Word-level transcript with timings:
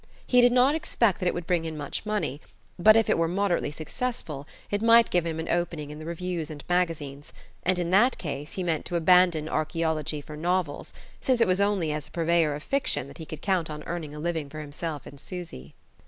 He 0.25 0.41
did 0.41 0.51
not 0.51 0.73
expect 0.73 1.19
that 1.19 1.27
it 1.27 1.33
would 1.35 1.45
bring 1.45 1.63
in 1.63 1.77
much 1.77 2.07
money; 2.07 2.41
but 2.79 2.95
if 2.95 3.07
it 3.07 3.19
were 3.19 3.27
moderately 3.27 3.69
successful 3.69 4.47
it 4.71 4.81
might 4.81 5.11
give 5.11 5.27
him 5.27 5.39
an 5.39 5.47
opening 5.47 5.91
in 5.91 5.99
the 5.99 6.07
reviews 6.07 6.49
and 6.49 6.63
magazines, 6.67 7.31
and 7.61 7.77
in 7.77 7.91
that 7.91 8.17
case 8.17 8.53
he 8.53 8.63
meant 8.63 8.83
to 8.85 8.95
abandon 8.95 9.47
archaeology 9.47 10.19
for 10.19 10.35
novels, 10.35 10.91
since 11.19 11.39
it 11.39 11.45
was 11.45 11.61
only 11.61 11.91
as 11.91 12.07
a 12.07 12.11
purveyor 12.11 12.55
of 12.55 12.63
fiction 12.63 13.07
that 13.09 13.19
he 13.19 13.27
could 13.27 13.43
count 13.43 13.69
on 13.69 13.83
earning 13.83 14.15
a 14.15 14.19
living 14.19 14.49
for 14.49 14.59
himself 14.59 15.05
and 15.05 15.19
Susy. 15.19 15.75